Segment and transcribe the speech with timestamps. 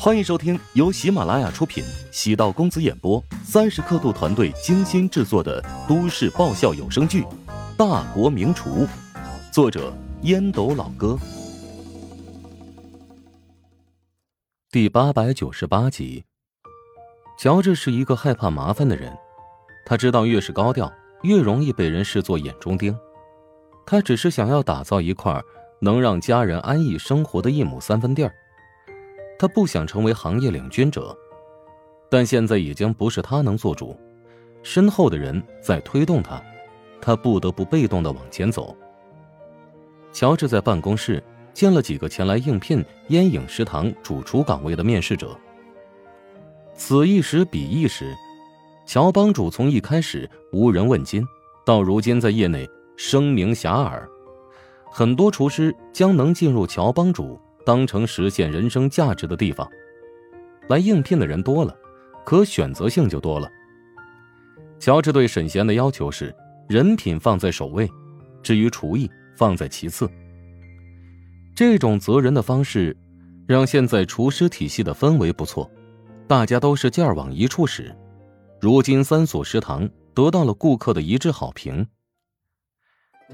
[0.00, 7.22] 欢迎收听由喜马拉雅出品、喜道公子演播、三十刻度团队精心制作的都市爆笑有声剧
[7.76, 8.86] 《大国名厨》，
[9.52, 9.92] 作者
[10.22, 11.18] 烟斗老哥，
[14.70, 16.24] 第八百九十八集。
[17.36, 19.12] 乔治是一个害怕麻烦的人，
[19.84, 20.92] 他知道越是高调，
[21.22, 22.96] 越容易被人视作眼中钉。
[23.84, 25.42] 他只是想要打造一块
[25.80, 28.32] 能让家人安逸生活的一亩三分地儿。
[29.38, 31.16] 他不想成为行业领军者，
[32.10, 33.96] 但现在已经不是他能做主，
[34.62, 36.42] 身后的人在推动他，
[37.00, 38.76] 他不得不被动的往前走。
[40.12, 41.22] 乔治在办公室
[41.54, 45.38] 见了几个前来应聘烟影食堂主厨岗位的面试者。
[46.74, 48.14] 此一时彼一时，
[48.86, 51.24] 乔帮主从一开始无人问津，
[51.64, 54.02] 到如今在业内声名遐迩，
[54.90, 57.38] 很多厨师将能进入乔帮主。
[57.68, 59.70] 当成实现人生价值的地方，
[60.70, 61.76] 来应聘的人多了，
[62.24, 63.46] 可选择性就多了。
[64.78, 66.34] 乔治对沈贤的要求是，
[66.66, 67.86] 人品放在首位，
[68.42, 70.10] 至于厨艺放在其次。
[71.54, 72.96] 这种择人的方式，
[73.46, 75.70] 让现在厨师体系的氛围不错，
[76.26, 77.94] 大家都是劲儿往一处使。
[78.62, 81.86] 如今三所食堂得到了顾客的一致好评。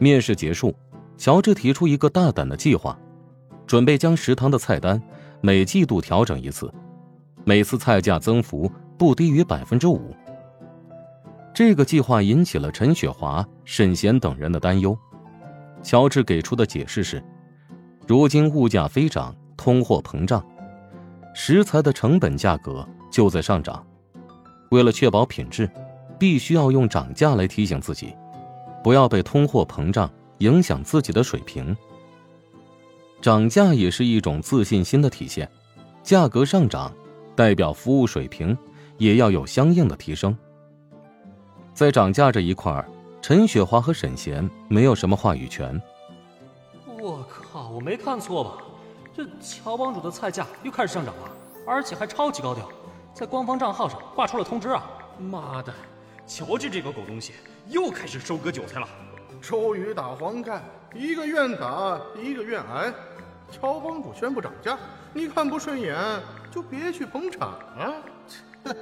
[0.00, 0.74] 面试结束，
[1.16, 2.98] 乔治提出一个大胆的计划。
[3.66, 5.00] 准备将食堂的菜单
[5.40, 6.72] 每季度调整一次，
[7.44, 10.14] 每次菜价增幅不低于百分之五。
[11.52, 14.96] 这个计划引起了陈雪华、沈贤等人的担忧。
[15.82, 17.22] 乔治给出的解释是：
[18.06, 20.44] 如今物价飞涨，通货膨胀，
[21.34, 23.86] 食材的成本价格就在上涨。
[24.70, 25.70] 为了确保品质，
[26.18, 28.16] 必须要用涨价来提醒自己，
[28.82, 31.76] 不要被通货膨胀影响自己的水平。
[33.24, 35.50] 涨价也是一种自信心的体现，
[36.02, 36.92] 价格上涨，
[37.34, 38.54] 代表服务水平
[38.98, 40.36] 也要有相应的提升。
[41.72, 42.86] 在涨价这一块儿
[43.22, 45.80] 陈雪华和沈贤没有什么话语权。
[47.00, 48.58] 我靠，我没看错吧？
[49.16, 51.30] 这乔帮主的菜价又开始上涨了，
[51.66, 52.68] 而且还超级高调，
[53.14, 54.84] 在官方账号上挂出了通知啊！
[55.18, 55.72] 妈的，
[56.26, 57.32] 乔治这个狗东西
[57.70, 58.86] 又开始收割韭菜了。
[59.40, 60.62] 周瑜打黄盖，
[60.94, 62.92] 一个愿打，一个愿挨。
[63.54, 64.76] 乔帮主宣布涨价，
[65.12, 65.96] 你看不顺眼
[66.52, 67.94] 就别去捧场啊！
[68.64, 68.76] 哼，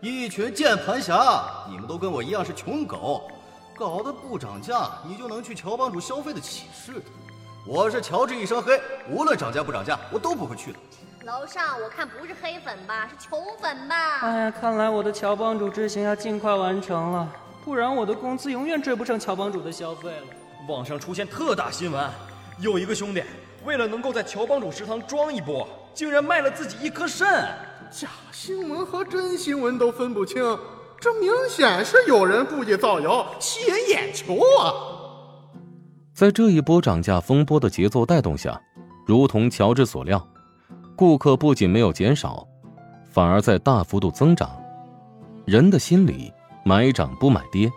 [0.00, 3.22] 一群键盘侠，你们都跟我一样是穷狗，
[3.74, 7.02] 搞得不涨价你就能去乔帮主消费的起似的。
[7.66, 8.78] 我是乔治一身黑，
[9.10, 10.78] 无论涨价不涨价，我都不会去的。
[11.24, 14.20] 楼上我看不是黑粉吧，是穷粉吧？
[14.20, 17.28] 哎呀，看来我的乔帮主之行要尽快完成了，
[17.64, 20.26] 不然我的工资永远追不上乔帮主的消费了。
[20.68, 22.10] 网上出现特大新闻，
[22.60, 23.22] 有一个兄弟。
[23.64, 27.26] 为了能够在乔帮主食堂装一波，竟然卖了自己一颗肾。
[27.90, 30.42] 假新闻和真新闻都分不清，
[31.00, 34.72] 这明显是有人故意造谣，吸引眼球啊！
[36.14, 38.60] 在这一波涨价风波的节奏带动下，
[39.06, 40.24] 如同乔治所料，
[40.96, 42.46] 顾客不仅没有减少，
[43.10, 44.50] 反而在大幅度增长。
[45.46, 46.32] 人的心理，
[46.64, 47.70] 买涨不买跌。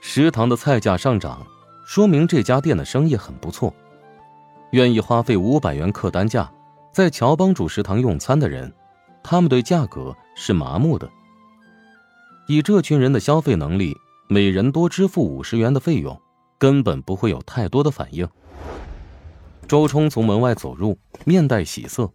[0.00, 1.44] 食堂的菜价上涨，
[1.84, 3.74] 说明这家店的生意很不错。
[4.70, 6.50] 愿意花费五百元客单价
[6.92, 8.72] 在乔帮主食堂用餐的人，
[9.22, 11.08] 他们对价格是麻木的。
[12.46, 13.96] 以这群人的消费能力，
[14.28, 16.20] 每人多支付五十元的费用，
[16.58, 18.28] 根本不会有太多的反应。
[19.66, 22.10] 周冲从门外走入，面带喜色：“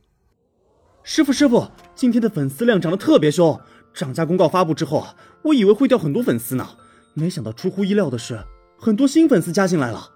[1.02, 3.60] 师傅，师傅，今天的粉丝量涨得特别凶。
[3.92, 5.04] 涨价公告发布之后，
[5.44, 6.68] 我以为会掉很多粉丝呢，
[7.16, 8.40] 没想到出乎意料的是，
[8.80, 10.10] 很多新粉丝加进来了。”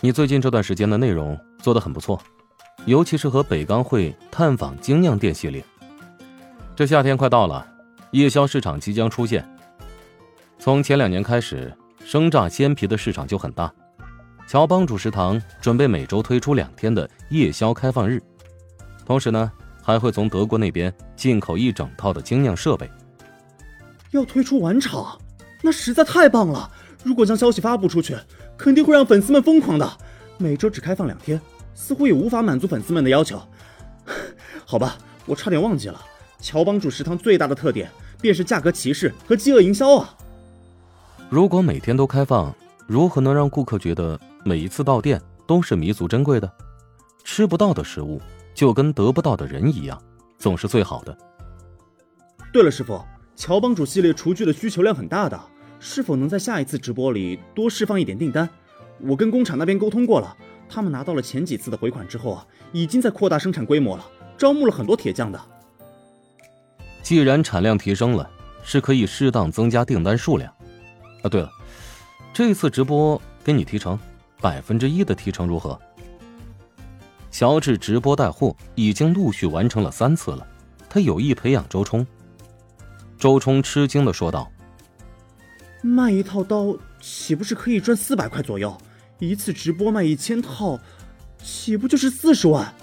[0.00, 2.20] 你最近这段时间的内容做得很不错，
[2.86, 5.64] 尤其是和北钢会探访精酿店系列。
[6.74, 7.66] 这夏天快到了，
[8.12, 9.46] 夜宵市场即将出现。
[10.58, 11.74] 从前两年开始，
[12.04, 13.70] 生榨鲜啤的市场就很大。
[14.46, 18.20] 乔帮主食堂准备每周推出两天的夜宵开放日，
[19.04, 19.52] 同时呢，
[19.82, 22.90] 还会从德国那边进口一整套的精酿设备。
[24.10, 25.20] 要推出晚场，
[25.62, 26.70] 那实在太棒了！
[27.02, 28.16] 如果将消息发布出去。
[28.58, 29.90] 肯定会让粉丝们疯狂的。
[30.36, 31.40] 每周只开放两天，
[31.74, 33.40] 似乎也无法满足粉丝们的要求。
[34.66, 35.98] 好吧，我差点忘记了，
[36.42, 40.14] 乔帮主食堂最大的特点便是价格歧视和饥饿营销啊。
[41.30, 42.54] 如果每天都开放，
[42.86, 46.52] 如何能让顾客觉得每一次到店都是弥足珍贵的？
[47.24, 48.20] 吃不到的食物
[48.52, 49.98] 就跟得不到的人一样，
[50.36, 51.16] 总是最好的。
[52.52, 53.02] 对了，师傅，
[53.36, 55.40] 乔帮主系列厨具的需求量很大的。
[55.80, 58.48] 是否能在下一次直播里多释放一点订单？
[59.00, 60.36] 我跟工厂那边沟通过了，
[60.68, 64.06] 他们拿到了前几次的回款之后啊，已经在扩大生产规模了，
[64.36, 65.40] 招募了很多铁匠的。
[67.02, 68.30] 既然产量提升了，
[68.62, 70.52] 是可以适当增加订单数量。
[71.22, 71.50] 啊，对了，
[72.34, 73.98] 这次直播给你提成，
[74.38, 75.80] 百分之一的提成如何？
[77.30, 80.46] 乔治直播带货已经陆续完成了三次了，
[80.90, 82.06] 他有意培养周冲。
[83.18, 84.50] 周冲吃惊的说道
[85.82, 88.76] ：“卖一套刀岂不是可以赚四百块左右？
[89.18, 90.78] 一次直播卖一千套，
[91.42, 92.74] 岂不就是四十万？”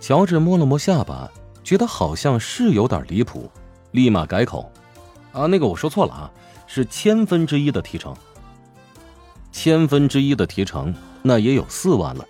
[0.00, 1.30] 乔治摸了摸下巴，
[1.64, 3.50] 觉得好像是有点离谱，
[3.92, 4.70] 立马改口
[5.32, 6.30] ：“啊，那个我说错了啊，
[6.66, 8.14] 是千分之一的提成。
[9.50, 12.24] 千分之一的提成，那也有四万了。”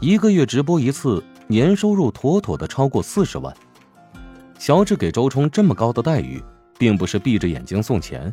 [0.00, 3.54] 一个月直播一次，年收入妥妥的超过四十万。
[4.58, 6.42] 乔治给周冲这么高的待遇，
[6.78, 8.32] 并不是闭着眼睛送钱。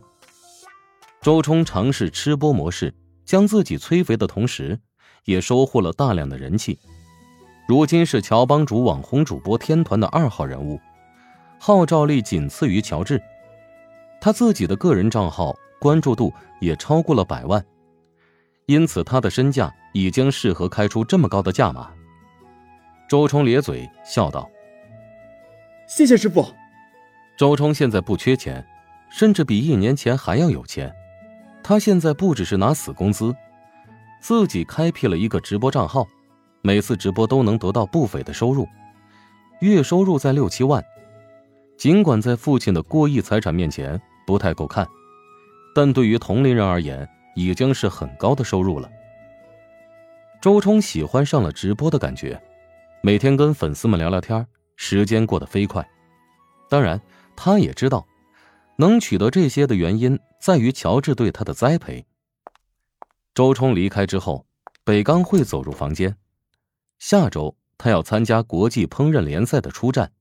[1.22, 2.94] 周冲尝试吃播模式，
[3.24, 4.80] 将自己催肥的同时，
[5.26, 6.78] 也收获了大量的人气。
[7.68, 10.78] 如今是乔帮主网红主播天团的二号人物，
[11.60, 13.22] 号召力仅次于乔治。
[14.20, 17.66] 他自己的个人账号关注度也超过了百万。
[18.66, 21.92] 因此，他的身价已经适合开出这么高的价码。
[23.10, 24.50] 周冲咧嘴笑道
[25.88, 26.46] ：“谢谢师傅。”
[27.36, 28.66] 周冲现在不缺钱，
[29.10, 30.94] 甚至比一年前还要有钱。
[31.64, 33.36] 他现在不只是拿死工资，
[34.22, 36.06] 自己开辟了一个直播账号，
[36.62, 38.68] 每次直播都能得到不菲的收入，
[39.62, 40.84] 月收入在六七万。
[41.78, 44.88] 尽管在父亲的过亿财产面前不太够看，
[45.74, 48.90] 但对于同龄人而言，已经是很高的收入了。
[50.40, 52.40] 周冲喜欢上了直播的感觉，
[53.02, 54.46] 每天跟粉丝们聊聊天，
[54.76, 55.86] 时间过得飞快。
[56.70, 57.02] 当然，
[57.36, 58.06] 他也知道，
[58.78, 62.06] 能取得这些的原因在于乔治对他的栽培。
[63.34, 64.46] 周冲离开之后，
[64.84, 66.16] 北刚会走入房间。
[67.00, 70.12] 下周他要参加国际烹饪联赛的出战，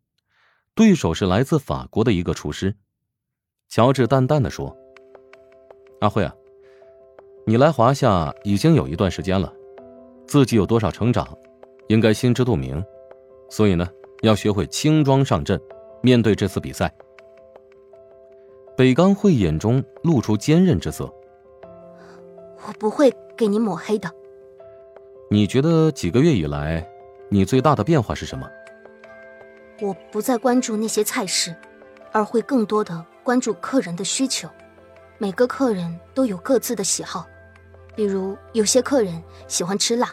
[0.75, 2.77] 对手是来自法国的一个厨师。
[3.69, 4.77] 乔治淡淡的说
[6.01, 6.35] ：“阿慧啊。”
[7.45, 9.53] 你来华夏已经有一段时间了，
[10.29, 11.37] 自己有多少成长，
[11.89, 12.81] 应该心知肚明，
[13.51, 13.89] 所以呢，
[14.23, 15.61] 要学会轻装上阵，
[16.03, 16.93] 面对这次比赛。
[18.77, 21.13] 北刚会眼中露出坚韧之色。
[22.67, 24.11] 我不会给你抹黑的。
[25.31, 26.87] 你觉得几个月以来，
[27.29, 28.49] 你最大的变化是什么？
[29.81, 31.55] 我不再关注那些菜式，
[32.13, 34.49] 而会更多的关注客人的需求。
[35.19, 37.27] 每个客人都有各自的喜好。
[37.95, 40.11] 比如有些客人喜欢吃辣，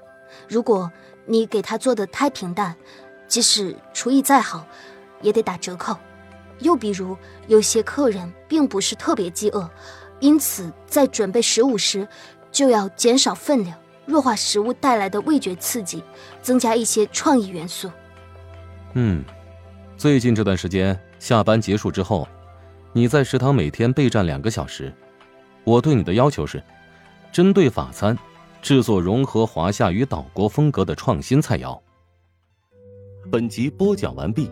[0.47, 0.91] 如果
[1.25, 2.75] 你给他做的太平淡，
[3.27, 4.65] 即使厨艺再好，
[5.21, 5.95] 也得打折扣。
[6.59, 7.15] 又比如
[7.47, 9.69] 有些客人并不是特别饥饿，
[10.19, 12.07] 因此在准备食物时
[12.51, 16.03] 就要减少分量，弱化食物带来的味觉刺激，
[16.41, 17.89] 增加一些创意元素。
[18.93, 19.23] 嗯，
[19.95, 22.27] 最近这段时间下班结束之后，
[22.91, 24.93] 你在食堂每天备战两个小时，
[25.63, 26.61] 我对你的要求是。
[27.31, 28.17] 针对法餐，
[28.59, 31.79] 制作融合华夏与岛国风格的创新菜肴。
[33.31, 34.51] 本集播讲完毕，